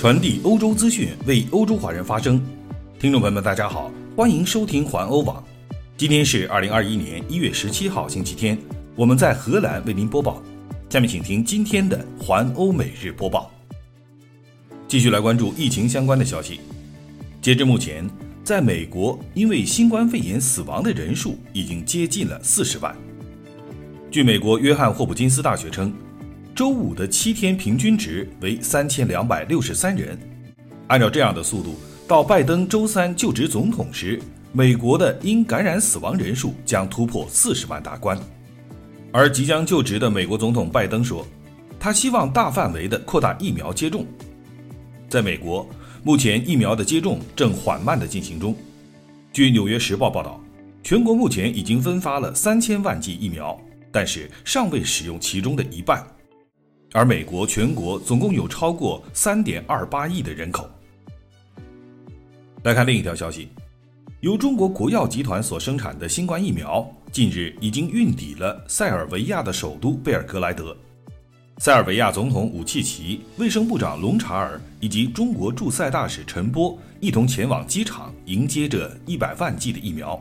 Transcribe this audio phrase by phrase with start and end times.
[0.00, 2.40] 传递欧洲资讯，为欧洲华人发声。
[2.98, 5.44] 听众朋友们，大家好，欢迎收听环欧网。
[5.94, 8.56] 今天是二零二一年一月十七号，星期天，
[8.96, 10.42] 我们在荷兰为您播报。
[10.88, 13.50] 下面请听今天的环欧每日播报。
[14.88, 16.60] 继续来关注疫情相关的消息。
[17.42, 18.08] 截至目前，
[18.42, 22.96] 在美国，因为新冠肺炎死亡的人数已经接近了四十万。
[24.10, 25.92] 据美国约翰霍普金斯大学称。
[26.60, 30.14] 周五的七天平均值为三千两百六十三人，
[30.88, 31.74] 按照这样的速度，
[32.06, 34.20] 到拜登周三就职总统时，
[34.52, 38.18] 美国的因感染死亡人数将突破四十万大关。
[39.10, 41.26] 而即将就职的美国总统拜登说，
[41.78, 44.04] 他希望大范围的扩大疫苗接种。
[45.08, 45.66] 在美国，
[46.02, 48.54] 目前疫苗的接种正缓慢的进行中。
[49.32, 50.38] 据《纽约时报》报道，
[50.82, 53.58] 全国目前已经分发了三千万剂疫苗，
[53.90, 56.06] 但是尚未使用其中的一半。
[56.92, 60.68] 而美国全国总共有超过三点二八亿的人口。
[62.64, 63.48] 来看另一条消息，
[64.20, 70.76] 由中国国药集团所生产的新冠疫苗近日已经运抵了塞尔维亚的首都贝尔格莱德。
[71.58, 80.18] 塞尔维亚总统武契奇、卫生部长隆查尔以及中国驻塞大使陈波一同前往机场迎接这一百万剂的疫苗。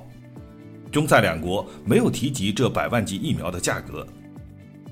[0.91, 4.05] 中塞两国没有提及这百万剂疫苗的价格。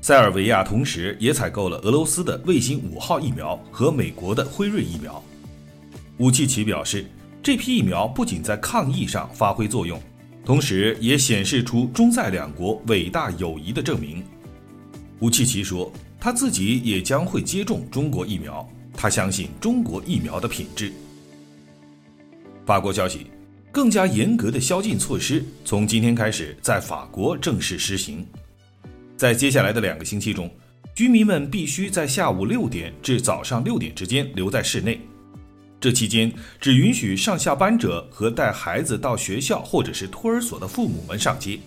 [0.07, 5.21] 塞尔维亚同时也采购了俄罗斯的卫星五号疫苗和美国的辉瑞疫苗。
[6.19, 7.05] 武契奇表示，
[7.43, 10.01] 这批疫苗不仅在抗疫上发挥作用，
[10.45, 14.23] 同时也显示出中塞两国伟大友谊的证明。
[15.19, 20.89] 武契奇说，他自己也将会接种中国疫苗，他相信中国疫苗的品质。
[22.65, 23.27] 法国消息，
[23.73, 28.25] 更加严格的宵禁措施从今天开始在法国正式施行。
[29.17, 30.49] 在接下来的两个星期中，
[30.93, 35.01] 居民们必须在下午六点至早上六点之间留在室内。
[35.79, 41.57] 这期间只允许上下班者和带孩子到学校或者是托儿所的父母们上街。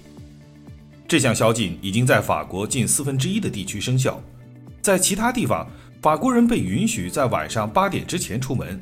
[1.09, 4.23] 这项宵禁已经在法国近四分之一的地区生效。
[4.81, 5.69] 在其他地方，
[6.01, 8.81] 法国人被允许在晚上八点之前出门。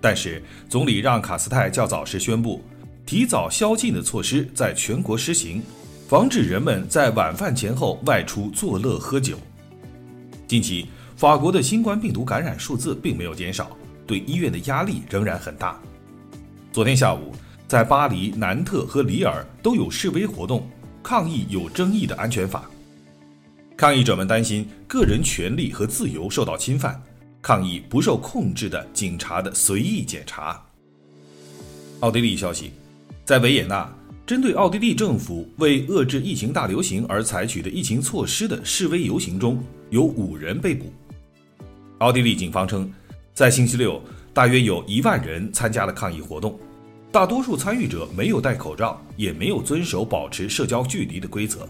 [0.00, 2.62] 但是，总理让·卡斯泰较早时宣布，
[3.04, 5.62] 提早宵禁的措施在全国实行。
[6.08, 9.36] 防止人们在晚饭前后外出作乐喝酒。
[10.46, 10.86] 近期，
[11.16, 15.76] 法国的新冠病毒感染数字并没有减少，对医院的压力仍然很大。
[16.72, 17.32] 昨天下午，
[17.66, 20.70] 在巴黎、南特和里尔都有示威活动，
[21.02, 22.70] 抗议有争议的安全法。
[23.76, 27.02] 抗议者们担心个人权利和自由受到侵犯，
[27.42, 30.62] 抗议不受控制的警察的随意检查。
[31.98, 32.70] 奥地利消息，
[33.24, 33.92] 在维也纳。
[34.26, 40.92] 针对奥地利政府为遏制疫情大流行而采取的疫情措施的示威游行中，有五人被捕。
[41.98, 42.92] 奥地利警方称，
[43.32, 44.02] 在星期六，
[44.34, 46.58] 大约有一万人参加了抗议活动，
[47.12, 51.64] 大多数参与者没有戴口罩，也没有遵守保持社交距离的规则。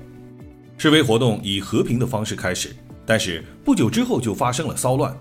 [0.78, 2.74] 示威活动以和平的方式开始，
[3.04, 5.14] 但是不久之后就发生了骚乱。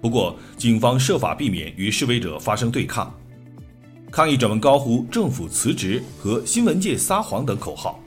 [0.00, 3.16] 不过，警方设法避免与示威者发生对抗。
[4.14, 8.00] 抗议者们高呼“政府辞职”和“新闻界撒谎”等口号。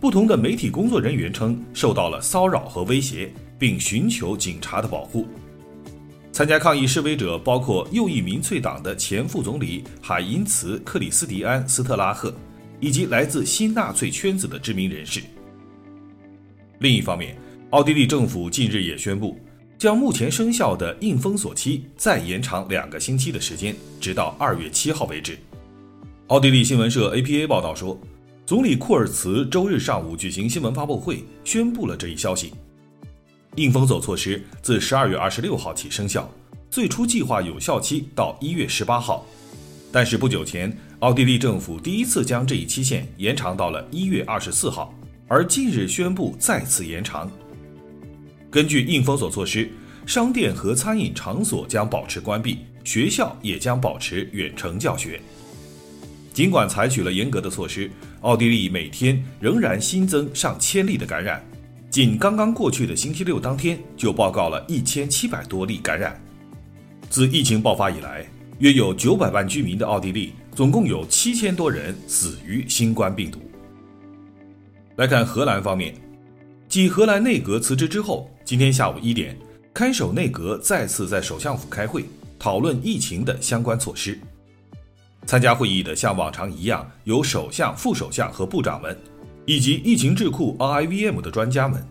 [0.00, 5.26] 不同的媒体工作人员称受到了骚扰和威胁，并寻求警察的保护。
[6.30, 12.32] 参加抗议示威者包括右翼民粹党的前副总理海因茨·克里斯蒂安·斯特拉赫，
[12.78, 15.20] 以及来自新纳粹圈子的知名人士。
[16.78, 17.36] 另一方面，
[17.70, 19.36] 奥地利政府近日也宣布。
[19.82, 25.36] 将目前生效的硬封锁期再延长两个星期的时间，直到二月七号为止。
[26.28, 28.00] 奥地利新闻社 APA 报道说，
[28.46, 32.52] 总理库尔茨周日上午举行新闻发布会，宣布了这一消息。
[33.56, 36.30] 硬封锁措施自十二月二十六号起生效，
[36.70, 39.26] 最初计划有效期到一月十八号，
[39.90, 44.94] 但是不久前，奥地利政府第一次将这一期限延长到了一月二十四号，
[45.26, 47.28] 而近日宣布再次延长。
[48.52, 49.66] 根据硬封锁措施，
[50.04, 55.18] 商店和餐饮场所将保持关闭，学校也将保持远程教学。
[56.34, 57.90] 尽管采取了严格的措施，
[58.20, 61.42] 奥地利每天仍然新增上千例的感染。
[61.88, 66.22] 仅刚刚过去的星期六当天，就报告了一千七百多例感染。
[67.08, 68.26] 自疫情爆发以来，
[68.58, 73.40] 约有九百万居民的奥地利，总共有七千多人死于新冠病毒。
[74.96, 75.94] 来看荷兰方面。
[76.68, 79.36] 继荷兰内阁辞职之后，今天下午一点，
[79.72, 82.04] 看守内阁再次在首相府开会，
[82.38, 84.18] 讨论疫情的相关措施。
[85.26, 88.98] 参加会议的像往常一样，有首相、副首相和部长们，
[89.46, 91.86] 以及疫情智库 RIVM 的专家们。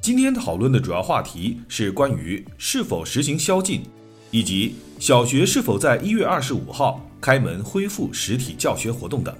[0.00, 3.82] 今天讨论的主要话题是关于是否实行宵禁，
[4.30, 9.36] 以及小学是否在一月二十五号开门恢复实体教学活动等。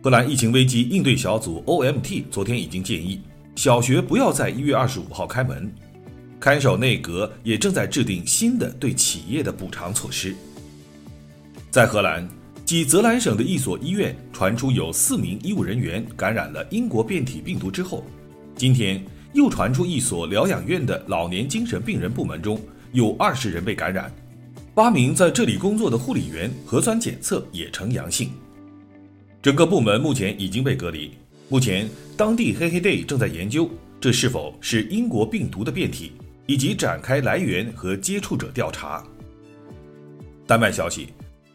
[0.00, 3.20] 荷兰疫情危机应对小组 （OMT） 昨天已经建议，
[3.56, 5.72] 小学不要在一月二十五号开门。
[6.38, 10.36] 看守内阁也正在制定新的对企业的补偿措施。
[11.70, 12.28] 在荷兰，
[12.66, 18.04] 继泽兰省的一所医院传出有四名医务人员感染了英国变体病毒之后，
[18.54, 22.60] 今天又传出一所疗养院的老年精神病人部门中
[22.92, 24.12] 有二十人被感染，
[24.74, 28.30] 八名在这里工作的护理员核酸检测也呈阳性。
[29.40, 31.10] 整个部门目前已经被隔离。
[31.48, 33.70] 目前，当地黑黑 day 正在研究
[34.00, 36.12] 这是否是英国病毒的变体。
[36.46, 39.04] 以及展开来源和接触者调查。
[40.46, 41.08] 丹麦消息，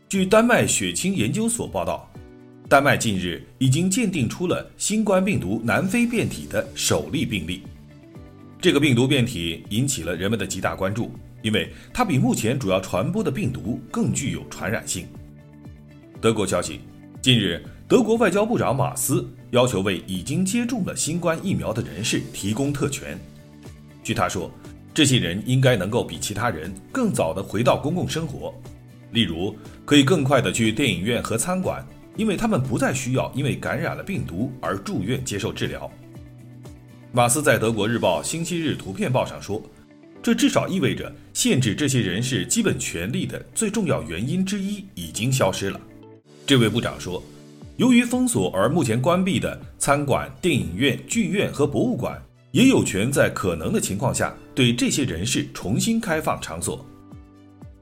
[0.09, 2.11] 据丹麦血清研究所报道，
[2.67, 7.63] 丹麦近日已经鉴定出了新冠病毒南非变体的首例病例。
[8.59, 15.07] 这个病毒变体引起了人们的极大关注，因为它比目前主要传播的病毒更具有传染性。
[16.19, 16.81] 德国消息，
[17.21, 23.19] 近日，德国外交部长马斯要求为已经接种了新冠疫苗的人士提供特权。
[24.01, 24.49] 据他说。
[24.93, 28.53] 这些人应该能够比其他人更早地回到公共生活，
[29.11, 29.55] 例如
[29.85, 31.85] 可以更快地去电影院和餐馆，
[32.17, 35.89] 因为他们不再需要因为感染了病毒而住院接受治疗。
[37.13, 39.61] 马斯在德国日报星期日图片报上说
[40.21, 45.79] ：“这至少意味着限制这些人士基本权利的最重要原因之一已经消失了。”
[46.45, 47.23] 这位部长说
[47.81, 56.85] ：“由于封锁而目前关闭的餐馆、电影院、剧院和博物馆。”也有权在可能的情况下对这些人士重新开放场所。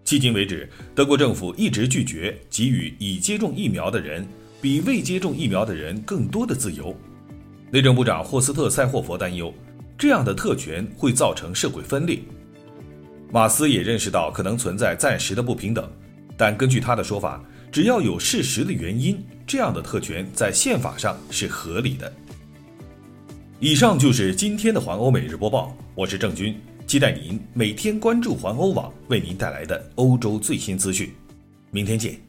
[0.06, 4.26] 迄今为止，德国政府一直拒绝给予已接种疫苗的人
[4.62, 6.96] 比未接种疫苗的人更多的自由。
[7.70, 9.54] 内政部长霍斯特·塞霍佛担忧，
[9.98, 12.20] 这样的特权会造成社会分裂。
[13.34, 15.92] 马斯也认识到可能存在暂时的不平等，
[16.38, 22.12] 但根据他的说法，只要有事实的原因，这样的特权在宪法上是合理的。
[23.60, 31.12] 以上就是今天的环欧每日播报，我是郑军，期待您每天关注环欧网为您带来的欧洲最新资讯，
[31.70, 32.29] 明天见。